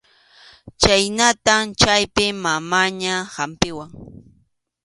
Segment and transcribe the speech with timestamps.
[0.81, 3.91] Chhaynatam chaypi mamaña hampiwan.